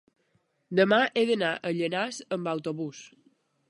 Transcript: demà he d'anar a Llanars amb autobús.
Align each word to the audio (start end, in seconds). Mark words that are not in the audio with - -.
demà 0.79 0.99
he 1.09 1.25
d'anar 1.31 1.53
a 1.71 1.75
Llanars 1.79 2.21
amb 2.39 2.55
autobús. 2.57 3.09